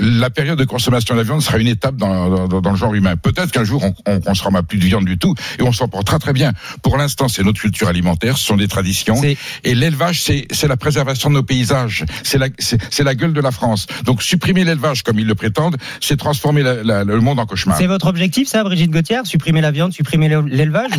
la 0.00 0.30
période 0.30 0.58
de 0.58 0.64
consommation 0.64 1.14
de 1.14 1.20
la 1.20 1.24
viande 1.24 1.42
sera 1.42 1.58
une 1.58 1.66
étape 1.66 1.96
dans, 1.96 2.46
dans, 2.48 2.60
dans 2.60 2.70
le 2.70 2.76
genre 2.76 2.94
humain. 2.94 3.16
Peut-être 3.16 3.50
qu'un 3.50 3.64
jour, 3.64 3.82
on, 3.84 3.94
on, 4.06 4.20
on 4.26 4.34
sera 4.34 4.50
plus 4.62 4.78
de 4.78 4.84
viande 4.84 5.04
du 5.04 5.18
tout 5.18 5.34
et 5.58 5.62
on 5.62 5.72
s'en 5.72 5.88
portera 5.88 6.18
très 6.18 6.32
bien. 6.32 6.52
Pour 6.82 6.96
l'instant, 6.96 7.28
c'est 7.28 7.42
notre 7.42 7.60
culture 7.60 7.88
alimentaire, 7.88 8.36
ce 8.38 8.44
sont 8.44 8.56
des 8.56 8.68
traditions. 8.68 9.16
C'est- 9.16 9.36
Et 9.64 9.74
l'élevage, 9.74 10.22
c'est 10.22 10.46
c'est 10.50 10.68
la 10.68 10.76
préservation 10.76 11.28
de 11.30 11.34
nos 11.34 11.42
paysages. 11.42 12.04
C'est 12.22 12.38
la, 12.38 12.48
c'est 12.58 12.78
c'est 12.90 13.04
la 13.04 13.14
gueule 13.14 13.32
de 13.32 13.40
la 13.40 13.50
France. 13.50 13.86
Donc, 14.04 14.22
supprimer 14.22 14.64
l'élevage, 14.64 15.02
comme 15.02 15.18
ils 15.18 15.26
le 15.26 15.34
prétendent, 15.34 15.76
c'est 16.00 16.16
transformer 16.16 16.62
la- 16.62 16.82
la- 16.82 17.04
le 17.04 17.20
monde 17.20 17.38
en 17.38 17.46
cauchemar. 17.46 17.76
C'est 17.78 17.86
votre 17.86 18.06
objectif, 18.06 18.48
ça, 18.48 18.62
Brigitte 18.64 18.90
Gauthier 18.90 19.20
Supprimer 19.24 19.60
la 19.60 19.70
viande, 19.70 19.92
supprimer 19.92 20.28
l'élevage 20.28 20.90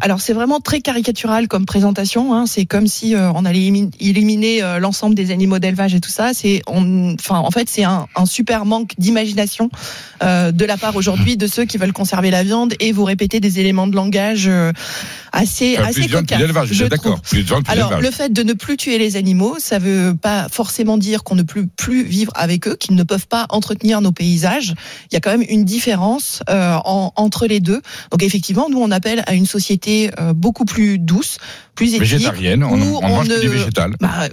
Alors 0.00 0.20
c'est 0.20 0.32
vraiment 0.32 0.46
vraiment 0.46 0.60
très 0.60 0.80
caricatural 0.80 1.48
comme 1.48 1.66
présentation. 1.66 2.32
Hein. 2.32 2.44
C'est 2.46 2.66
comme 2.66 2.86
si 2.86 3.14
euh, 3.16 3.32
on 3.34 3.44
allait 3.44 3.64
éliminer 3.98 4.62
euh, 4.62 4.78
l'ensemble 4.78 5.16
des 5.16 5.32
animaux 5.32 5.58
d'élevage 5.58 5.94
et 5.94 6.00
tout 6.00 6.10
ça. 6.10 6.32
C'est 6.34 6.62
on 6.68 6.95
une, 6.96 7.16
enfin, 7.20 7.38
en 7.38 7.50
fait, 7.50 7.68
c'est 7.68 7.84
un, 7.84 8.06
un 8.16 8.26
super 8.26 8.64
manque 8.64 8.92
d'imagination 8.98 9.70
euh, 10.22 10.52
de 10.52 10.64
la 10.64 10.76
part 10.76 10.96
aujourd'hui 10.96 11.36
de 11.36 11.46
ceux 11.46 11.64
qui 11.64 11.78
veulent 11.78 11.92
conserver 11.92 12.30
la 12.30 12.42
viande 12.42 12.74
et 12.80 12.92
vous 12.92 13.04
répéter 13.04 13.40
des 13.40 13.60
éléments 13.60 13.86
de 13.86 13.94
langage 13.94 14.46
euh, 14.48 14.72
assez, 15.32 15.76
Euh, 15.76 15.84
assez 15.84 16.02
de 16.02 16.06
viande, 16.08 16.26
je 16.72 16.84
d'accord. 16.86 17.20
Alors, 17.68 18.00
le 18.00 18.10
fait 18.10 18.32
de 18.32 18.42
ne 18.42 18.52
plus 18.52 18.76
tuer 18.76 18.98
les 18.98 19.16
animaux, 19.16 19.56
ça 19.58 19.78
veut 19.78 20.14
pas 20.20 20.48
forcément 20.50 20.96
dire 20.98 21.22
qu'on 21.24 21.34
ne 21.34 21.42
peut 21.42 21.66
plus 21.76 22.04
vivre 22.04 22.32
avec 22.34 22.66
eux, 22.68 22.76
qu'ils 22.76 22.94
ne 22.96 23.02
peuvent 23.02 23.26
pas 23.28 23.46
entretenir 23.50 24.00
nos 24.00 24.12
paysages. 24.12 24.74
Il 25.10 25.14
y 25.14 25.16
a 25.16 25.20
quand 25.20 25.30
même 25.30 25.44
une 25.48 25.64
différence 25.64 26.42
euh, 26.48 26.76
en- 26.84 27.12
entre 27.16 27.46
les 27.46 27.60
deux. 27.60 27.80
Donc, 28.10 28.22
effectivement, 28.22 28.68
nous, 28.70 28.80
on 28.80 28.90
appelle 28.90 29.22
à 29.26 29.34
une 29.34 29.46
société 29.46 30.10
euh, 30.18 30.32
beaucoup 30.32 30.64
plus 30.64 30.98
douce, 30.98 31.38
plus 31.74 31.88
éthique. 31.94 32.00
Végétarienne, 32.00 32.64
on, 32.64 32.80
où 32.80 32.98
on 33.02 33.08
mange 33.08 33.26
on 33.26 33.34
que 33.34 33.40
du 33.40 33.46
ne- 33.48 33.52
végétal. 33.52 33.94
Bah, 34.00 34.28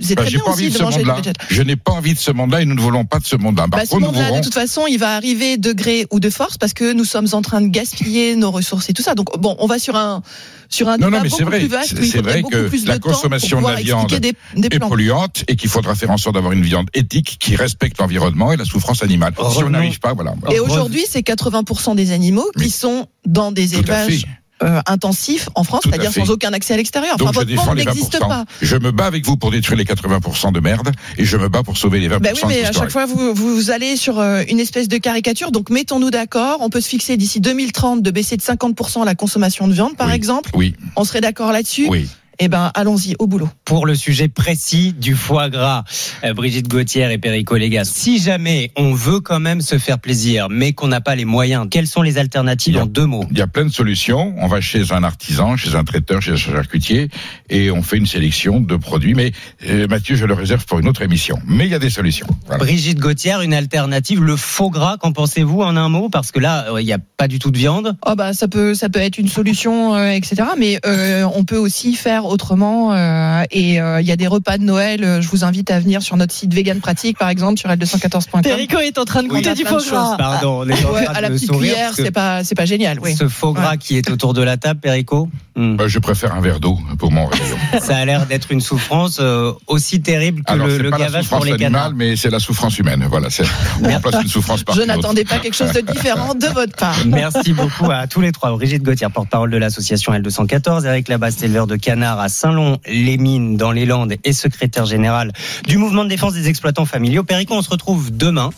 c'est 0.00 0.14
Bah, 0.14 0.22
très 0.22 0.30
j'ai 0.30 0.36
bien 0.36 0.44
pas 0.44 0.50
aussi 0.52 0.62
envie 0.62 0.68
de 0.68 0.72
de 0.74 0.78
ce 0.78 0.82
manger 0.82 0.98
du 0.98 1.04
monde-là. 1.04 1.22
végétal. 1.22 1.46
Je 1.50 1.62
n'ai 1.62 1.76
pas 1.76 1.92
envie 1.92 2.14
de 2.14 2.18
ce 2.18 2.30
monde-là 2.30 2.62
et 2.62 2.64
nous 2.64 2.74
ne 2.74 2.80
voulons 2.80 3.04
pas 3.04 3.18
de 3.18 3.26
ce 3.26 3.36
monde-là. 3.36 3.66
Bah, 3.68 3.84
ce 3.86 3.96
monde-là, 3.96 4.30
de 4.32 4.40
toute 4.44 4.54
façon, 4.54 4.86
il 4.86 4.98
va 4.98 5.14
arriver 5.16 5.56
de 5.56 5.72
gré 5.72 6.06
ou 6.10 6.20
de 6.20 6.30
force 6.30 6.58
parce 6.58 6.72
que 6.74 6.92
nous 6.92 7.04
sommes 7.04 7.28
en 7.32 7.42
train 7.42 7.60
de 7.60 7.68
gaspiller 7.68 8.36
nos 8.36 8.50
ressources 8.50 8.88
et 8.90 8.92
tout 8.92 9.02
ça. 9.02 9.14
Donc, 9.14 9.38
bon, 9.38 9.56
on 9.58 9.66
va 9.66 9.78
sur 9.78 9.96
un 9.96 10.22
sur 10.68 10.88
un 10.88 10.96
Non, 10.98 11.06
débat 11.06 11.18
non, 11.18 11.22
mais 11.22 11.28
beaucoup 11.28 11.38
c'est 11.38 11.44
vrai. 11.44 11.58
plus 11.60 11.68
vaste. 11.68 12.04
C'est- 12.04 12.20
vrai 12.22 12.42
que 12.42 12.68
la 12.88 12.98
consommation 12.98 13.60
de 13.62 13.66
la 13.68 13.74
viande 13.76 14.08
des, 14.08 14.32
des 14.56 14.66
est 14.76 14.78
polluante 14.80 15.44
et 15.46 15.54
qu'il 15.54 15.70
faudra 15.70 15.94
faire 15.94 16.10
en 16.10 16.16
sorte 16.16 16.34
d'avoir 16.34 16.52
une 16.52 16.62
viande 16.62 16.88
éthique 16.92 17.36
qui 17.38 17.54
respecte 17.54 17.98
l'environnement 18.00 18.52
et 18.52 18.56
la 18.56 18.64
souffrance 18.64 19.02
animale. 19.04 19.32
Si 19.52 19.62
on 19.62 19.70
n'arrive 19.70 20.00
pas, 20.00 20.12
voilà. 20.14 20.34
Et 20.50 20.58
aujourd'hui, 20.58 21.04
c'est 21.08 21.22
80% 21.22 21.94
des 21.94 22.10
animaux 22.10 22.50
qui 22.56 22.64
Mais- 22.64 22.68
sont 22.68 23.06
dans 23.24 23.52
des 23.52 23.74
élevages 23.76 24.24
euh, 24.62 24.80
intensifs 24.86 25.48
en 25.54 25.64
France, 25.64 25.82
c'est-à-dire 25.84 26.12
sans 26.12 26.30
aucun 26.30 26.52
accès 26.52 26.74
à 26.74 26.76
l'extérieur. 26.76 27.16
Enfin, 27.20 27.30
je 27.32 27.38
votre 27.40 27.66
monde 27.66 27.76
les 27.76 27.84
20%. 27.84 27.86
n'existe 27.86 28.18
pas. 28.18 28.44
Je 28.62 28.76
me 28.76 28.90
bats 28.90 29.06
avec 29.06 29.24
vous 29.26 29.36
pour 29.36 29.50
détruire 29.50 29.76
les 29.78 29.84
80% 29.84 30.52
de 30.52 30.60
merde 30.60 30.92
et 31.18 31.24
je 31.24 31.36
me 31.36 31.48
bats 31.48 31.62
pour 31.62 31.76
sauver 31.76 32.00
les 32.00 32.08
20% 32.08 32.18
Ben 32.20 32.34
oui, 32.34 32.40
mais 32.48 32.64
à 32.64 32.72
chaque 32.72 32.90
fois, 32.90 33.04
vous, 33.06 33.34
vous 33.34 33.70
allez 33.70 33.96
sur 33.96 34.18
euh, 34.18 34.42
une 34.48 34.58
espèce 34.60 34.88
de 34.88 34.96
caricature. 34.98 35.50
Donc, 35.52 35.68
mettons-nous 35.70 36.10
d'accord. 36.10 36.58
On 36.60 36.70
peut 36.70 36.80
se 36.80 36.88
fixer 36.88 37.16
d'ici 37.16 37.40
2030 37.40 38.02
de 38.02 38.10
baisser 38.10 38.36
de 38.36 38.42
50% 38.42 39.04
la 39.04 39.14
consommation 39.14 39.68
de 39.68 39.72
viande, 39.74 39.96
par 39.96 40.08
Oui. 40.08 40.14
exemple. 40.14 40.50
Oui, 40.54 40.74
On 40.96 41.04
serait 41.04 41.20
d'accord 41.20 41.52
là-dessus. 41.52 41.86
oui. 41.90 42.08
Eh 42.38 42.48
ben, 42.48 42.70
allons-y, 42.74 43.14
au 43.18 43.26
boulot. 43.26 43.48
pour 43.64 43.86
le 43.86 43.94
sujet 43.94 44.28
précis 44.28 44.92
du 44.92 45.14
foie 45.14 45.48
gras, 45.48 45.84
euh, 46.24 46.34
Brigitte 46.34 46.68
Gauthier 46.68 47.10
et 47.10 47.18
Perico 47.18 47.56
Légas. 47.56 47.84
Si 47.84 48.18
jamais 48.18 48.70
on 48.76 48.92
veut 48.92 49.20
quand 49.20 49.40
même 49.40 49.60
se 49.60 49.78
faire 49.78 49.98
plaisir, 49.98 50.48
mais 50.50 50.72
qu'on 50.72 50.88
n'a 50.88 51.00
pas 51.00 51.14
les 51.14 51.24
moyens, 51.24 51.66
quelles 51.70 51.86
sont 51.86 52.02
les 52.02 52.18
alternatives 52.18 52.76
en 52.78 52.86
deux 52.86 53.06
mots? 53.06 53.24
Il 53.30 53.38
y 53.38 53.42
a 53.42 53.46
plein 53.46 53.64
de 53.64 53.70
solutions. 53.72 54.34
On 54.38 54.46
va 54.46 54.60
chez 54.60 54.92
un 54.92 55.02
artisan, 55.02 55.56
chez 55.56 55.74
un 55.74 55.84
traiteur, 55.84 56.20
chez 56.20 56.32
un 56.32 56.36
charcutier 56.36 57.08
et 57.48 57.70
on 57.70 57.82
fait 57.82 57.96
une 57.96 58.06
sélection 58.06 58.60
de 58.60 58.76
produits. 58.76 59.14
Mais 59.14 59.32
euh, 59.68 59.86
Mathieu, 59.88 60.16
je 60.16 60.26
le 60.26 60.34
réserve 60.34 60.64
pour 60.66 60.78
une 60.78 60.88
autre 60.88 61.02
émission. 61.02 61.38
Mais 61.46 61.64
il 61.64 61.70
y 61.70 61.74
a 61.74 61.78
des 61.78 61.90
solutions. 61.90 62.26
Voilà. 62.46 62.62
Brigitte 62.62 62.98
Gauthier, 62.98 63.36
une 63.42 63.54
alternative, 63.54 64.22
le 64.22 64.36
faux 64.36 64.70
gras, 64.70 64.96
qu'en 64.98 65.12
pensez-vous 65.12 65.62
en 65.62 65.76
un 65.76 65.88
mot? 65.88 66.08
Parce 66.08 66.32
que 66.32 66.40
là, 66.40 66.72
euh, 66.72 66.80
il 66.80 66.84
n'y 66.84 66.92
a 66.92 66.98
pas 66.98 67.28
du 67.28 67.38
tout 67.38 67.50
de 67.50 67.58
viande. 67.58 67.96
Oh 68.06 68.14
bah 68.14 68.32
ça 68.32 68.48
peut 68.48 68.74
ça 68.74 68.88
peut 68.88 69.00
être 69.00 69.18
une 69.18 69.28
solution 69.28 69.94
euh, 69.94 70.10
etc 70.10 70.42
mais 70.58 70.78
euh, 70.86 71.24
on 71.34 71.44
peut 71.44 71.56
aussi 71.56 71.94
faire 71.94 72.25
autrement 72.30 72.92
euh, 72.92 73.42
et 73.50 73.80
euh, 73.80 74.00
il 74.00 74.06
y 74.06 74.12
a 74.12 74.16
des 74.16 74.26
repas 74.26 74.58
de 74.58 74.64
Noël 74.64 75.04
euh, 75.04 75.20
je 75.20 75.28
vous 75.28 75.44
invite 75.44 75.70
à 75.70 75.80
venir 75.80 76.02
sur 76.02 76.16
notre 76.16 76.32
site 76.32 76.52
Vegan 76.52 76.80
Pratique 76.80 77.18
par 77.18 77.28
exemple 77.28 77.58
sur 77.58 77.68
L214.com 77.70 78.42
Perico 78.42 78.78
est 78.78 78.98
en 78.98 79.04
train 79.04 79.22
de 79.22 79.28
goûter 79.28 79.54
du 79.54 79.64
foie 79.64 79.82
gras. 79.82 80.16
Pardon, 80.16 80.60
on 80.62 80.68
est 80.68 80.84
en 80.84 80.92
ouais, 80.92 81.04
train 81.04 81.14
à 81.14 81.20
la 81.20 81.30
petite 81.30 81.50
cuillère 81.50 81.92
c'est 81.94 82.10
pas 82.10 82.44
c'est 82.44 82.54
pas 82.54 82.66
génial 82.66 82.98
oui 83.00 83.14
Ce 83.16 83.28
faux 83.28 83.52
gras 83.52 83.76
qui 83.76 83.96
est 83.96 84.10
autour 84.10 84.34
de 84.34 84.42
la 84.42 84.56
table, 84.56 84.80
Perico 84.80 85.28
Hmm. 85.56 85.80
Euh, 85.80 85.88
je 85.88 85.98
préfère 85.98 86.34
un 86.34 86.42
verre 86.42 86.60
d'eau 86.60 86.78
pour 86.98 87.10
mon 87.10 87.24
réveillon. 87.24 87.56
Ça 87.80 87.96
a 87.96 88.04
l'air 88.04 88.26
d'être 88.26 88.52
une 88.52 88.60
souffrance 88.60 89.16
euh, 89.20 89.52
aussi 89.66 90.02
terrible 90.02 90.42
que 90.44 90.52
Alors, 90.52 90.66
le, 90.66 90.76
c'est 90.76 90.82
le 90.82 90.90
pas 90.90 90.98
la 90.98 91.04
gavage 91.06 91.28
pour 91.28 91.38
souffrance 91.38 91.44
les 91.46 91.56
canards. 91.56 91.86
animale, 91.86 92.08
mais 92.10 92.16
c'est 92.16 92.28
la 92.28 92.40
souffrance 92.40 92.78
humaine. 92.78 93.06
Voilà, 93.08 93.30
c'est, 93.30 93.44
on 93.82 93.88
remplace 93.88 94.22
une 94.22 94.28
souffrance 94.28 94.64
par 94.64 94.74
je 94.74 94.82
n'attendais 94.82 95.24
pas 95.24 95.38
quelque 95.38 95.54
chose 95.54 95.72
de 95.72 95.80
différent 95.80 96.34
de 96.34 96.46
votre 96.48 96.76
part 96.76 96.94
Merci 97.06 97.54
beaucoup 97.54 97.90
à 97.90 98.06
tous 98.06 98.20
les 98.20 98.32
trois. 98.32 98.50
Brigitte 98.50 98.82
Gauthier, 98.82 99.08
porte-parole 99.08 99.50
de 99.50 99.56
l'association 99.56 100.12
L214, 100.12 100.84
Eric 100.84 101.08
Labaste, 101.08 101.42
éleveur 101.42 101.66
de 101.66 101.76
canards 101.76 102.15
à 102.20 102.28
Saint-Lon-les-Mines 102.28 103.56
dans 103.56 103.72
les 103.72 103.86
Landes 103.86 104.14
et 104.24 104.32
secrétaire 104.32 104.86
général 104.86 105.32
du 105.66 105.78
mouvement 105.78 106.04
de 106.04 106.08
défense 106.08 106.34
des 106.34 106.48
exploitants 106.48 106.86
familiaux. 106.86 107.24
Perico, 107.24 107.54
on 107.54 107.62
se 107.62 107.70
retrouve 107.70 108.16
demain 108.16 108.50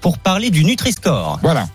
pour 0.00 0.18
parler 0.18 0.50
du 0.50 0.64
Nutri-Score. 0.64 1.40
Voilà. 1.42 1.66